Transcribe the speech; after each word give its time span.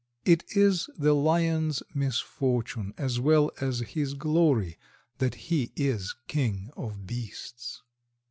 It 0.25 0.43
is 0.57 0.89
the 0.97 1.13
Lion's 1.13 1.83
misfortune 1.93 2.91
as 2.97 3.19
well 3.19 3.51
as 3.61 3.81
his 3.81 4.15
glory 4.15 4.79
that 5.19 5.35
he 5.35 5.71
is 5.75 6.15
king 6.27 6.71
of 6.75 7.05
beasts. 7.05 7.83